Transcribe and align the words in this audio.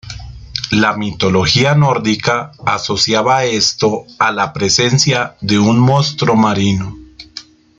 La 0.71 0.97
mitología 0.97 1.75
nórdica 1.75 2.53
asociaba 2.65 3.43
esto 3.43 4.05
a 4.17 4.31
la 4.31 4.51
presencia 4.51 5.35
de 5.41 5.59
un 5.59 5.77
monstruo 5.77 6.35
marino. 6.35 6.97